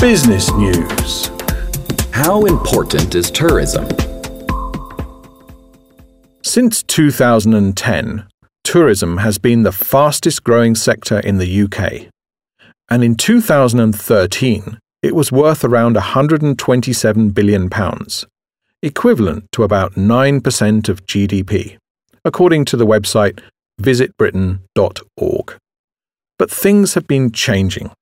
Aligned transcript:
Business 0.00 0.50
News 0.54 1.30
How 2.10 2.44
important 2.46 3.14
is 3.14 3.30
tourism? 3.30 3.86
Since 6.42 6.82
2010, 6.82 8.26
tourism 8.64 9.18
has 9.18 9.38
been 9.38 9.62
the 9.62 9.70
fastest 9.70 10.42
growing 10.42 10.74
sector 10.74 11.20
in 11.20 11.38
the 11.38 11.62
UK. 11.62 12.08
And 12.90 13.04
in 13.04 13.14
2013, 13.14 14.78
it 15.02 15.14
was 15.14 15.30
worth 15.30 15.62
around 15.62 15.94
£127 15.94 17.32
billion, 17.32 17.70
equivalent 18.82 19.52
to 19.52 19.62
about 19.62 19.92
9% 19.92 20.88
of 20.88 21.06
GDP, 21.06 21.76
according 22.24 22.64
to 22.64 22.76
the 22.76 22.86
website 22.86 23.38
visitbritain.org. 23.80 25.61
But 26.42 26.50
things 26.50 26.94
have 26.94 27.06
been 27.06 27.30
changing. 27.30 27.92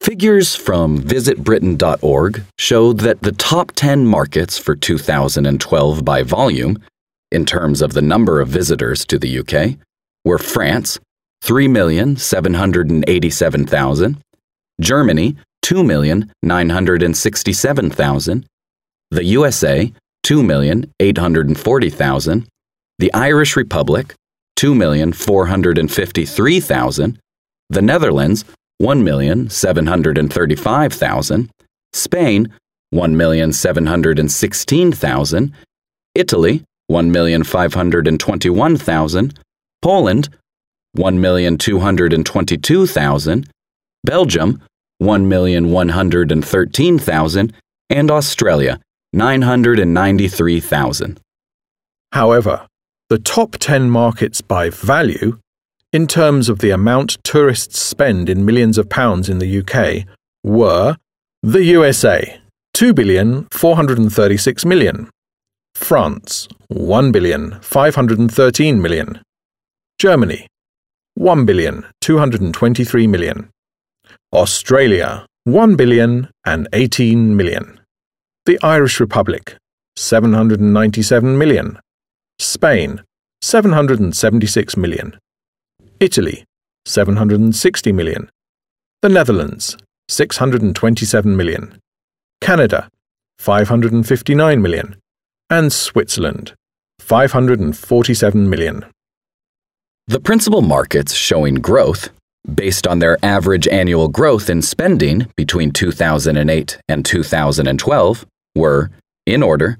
Figures 0.00 0.54
from 0.54 1.02
visitbritain.org 1.02 2.44
showed 2.56 3.00
that 3.00 3.20
the 3.20 3.32
top 3.32 3.72
10 3.72 4.06
markets 4.06 4.56
for 4.56 4.74
2012 4.74 6.06
by 6.06 6.22
volume, 6.22 6.78
in 7.30 7.44
terms 7.44 7.82
of 7.82 7.92
the 7.92 8.00
number 8.00 8.40
of 8.40 8.48
visitors 8.48 9.04
to 9.04 9.18
the 9.18 9.40
UK, 9.40 9.76
were 10.24 10.38
France, 10.38 10.98
3,787,000, 11.44 14.16
Germany, 14.80 15.36
2,967,000, 15.66 18.44
the 19.10 19.24
USA, 19.24 19.92
2,840,000, 20.24 22.46
the 22.98 23.12
Irish 23.12 23.54
Republic, 23.54 24.14
2,453,000, 24.62 27.18
the 27.68 27.82
Netherlands, 27.82 28.44
1,735,000, 28.80 31.48
Spain, 31.92 32.52
1,716,000, 32.94 35.52
Italy, 36.14 36.62
1,521,000, 36.90 39.36
Poland, 39.82 40.28
1,222,000, 40.96 43.46
Belgium, 44.04 44.62
1,113,000, 45.02 47.52
and 47.90 48.10
Australia, 48.12 48.78
993,000. 49.12 51.18
However, 52.12 52.68
the 53.12 53.18
top 53.18 53.58
10 53.58 53.90
markets 53.90 54.40
by 54.40 54.70
value, 54.70 55.38
in 55.92 56.06
terms 56.06 56.48
of 56.48 56.60
the 56.60 56.70
amount 56.70 57.18
tourists 57.22 57.78
spend 57.78 58.30
in 58.30 58.46
millions 58.46 58.78
of 58.78 58.88
pounds 58.88 59.28
in 59.28 59.38
the 59.38 59.58
UK, 59.60 60.06
were 60.42 60.96
the 61.42 61.62
USA, 61.62 62.40
2 62.72 62.94
billion 62.94 63.46
436 63.50 64.64
million, 64.64 65.10
France, 65.74 66.48
1 66.68 67.12
billion 67.12 67.60
513 67.60 68.80
million, 68.80 69.20
Germany, 69.98 70.46
1 71.12 71.44
billion 71.44 71.84
223 72.00 73.06
million, 73.06 73.50
Australia, 74.32 75.26
1 75.44 75.76
billion 75.76 76.30
and 76.46 76.66
18 76.72 77.36
million. 77.36 77.78
The 78.46 78.58
Irish 78.62 79.00
Republic, 79.00 79.58
797 79.96 81.36
million. 81.36 81.78
Spain, 82.42 83.02
776 83.40 84.76
million. 84.76 85.18
Italy, 86.00 86.44
760 86.84 87.92
million. 87.92 88.30
The 89.02 89.08
Netherlands, 89.08 89.76
627 90.08 91.36
million. 91.36 91.78
Canada, 92.40 92.88
559 93.38 94.60
million. 94.60 94.96
And 95.48 95.72
Switzerland, 95.72 96.54
547 97.00 98.50
million. 98.50 98.84
The 100.08 100.20
principal 100.20 100.62
markets 100.62 101.14
showing 101.14 101.54
growth 101.56 102.10
based 102.54 102.86
on 102.86 102.98
their 102.98 103.18
average 103.24 103.68
annual 103.68 104.08
growth 104.08 104.50
in 104.50 104.62
spending 104.62 105.26
between 105.36 105.70
2008 105.70 106.78
and 106.88 107.04
2012, 107.04 108.26
were, 108.56 108.90
in 109.26 109.42
order, 109.42 109.78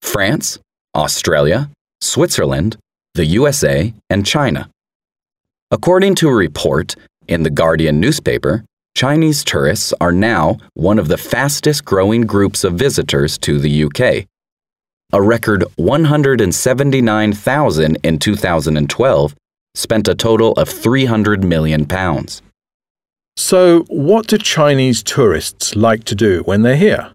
France, 0.00 0.58
Australia, 0.94 1.70
Switzerland, 2.04 2.76
the 3.14 3.24
USA, 3.24 3.94
and 4.10 4.26
China. 4.26 4.68
According 5.70 6.16
to 6.16 6.28
a 6.28 6.34
report 6.34 6.94
in 7.26 7.42
the 7.42 7.48
Guardian 7.50 7.98
newspaper, 7.98 8.64
Chinese 8.94 9.42
tourists 9.42 9.94
are 10.00 10.12
now 10.12 10.58
one 10.74 11.00
of 11.00 11.08
the 11.08 11.16
fastest 11.16 11.84
growing 11.84 12.26
groups 12.26 12.62
of 12.62 12.74
visitors 12.74 13.36
to 13.38 13.58
the 13.58 13.84
UK. 13.84 14.26
A 15.12 15.20
record 15.20 15.64
179,000 15.76 17.98
in 18.04 18.18
2012 18.18 19.34
spent 19.74 20.06
a 20.06 20.14
total 20.14 20.52
of 20.52 20.68
300 20.68 21.42
million 21.42 21.86
pounds. 21.86 22.40
So, 23.36 23.82
what 23.88 24.28
do 24.28 24.38
Chinese 24.38 25.02
tourists 25.02 25.74
like 25.74 26.04
to 26.04 26.14
do 26.14 26.44
when 26.44 26.62
they're 26.62 26.76
here? 26.76 27.10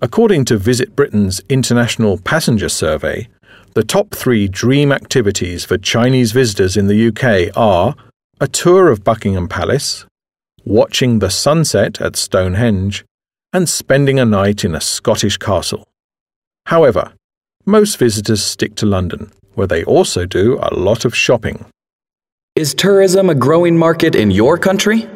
According 0.00 0.44
to 0.46 0.56
Visit 0.58 0.94
Britain's 0.94 1.40
International 1.48 2.18
Passenger 2.18 2.68
Survey, 2.68 3.26
the 3.74 3.84
top 3.84 4.14
three 4.14 4.46
dream 4.46 4.92
activities 4.92 5.64
for 5.64 5.76
Chinese 5.76 6.30
visitors 6.30 6.76
in 6.76 6.86
the 6.86 7.08
UK 7.08 7.56
are 7.56 7.96
a 8.40 8.46
tour 8.46 8.88
of 8.88 9.02
Buckingham 9.02 9.48
Palace, 9.48 10.06
watching 10.64 11.18
the 11.18 11.30
sunset 11.30 12.00
at 12.00 12.14
Stonehenge, 12.14 13.04
and 13.52 13.68
spending 13.68 14.20
a 14.20 14.24
night 14.24 14.64
in 14.64 14.74
a 14.74 14.80
Scottish 14.80 15.38
castle. 15.38 15.88
However, 16.66 17.12
most 17.66 17.98
visitors 17.98 18.44
stick 18.44 18.76
to 18.76 18.86
London, 18.86 19.32
where 19.54 19.66
they 19.66 19.84
also 19.84 20.24
do 20.24 20.58
a 20.62 20.74
lot 20.74 21.04
of 21.04 21.16
shopping. 21.16 21.66
Is 22.54 22.74
tourism 22.74 23.28
a 23.28 23.34
growing 23.34 23.76
market 23.76 24.14
in 24.14 24.30
your 24.30 24.56
country? 24.56 25.08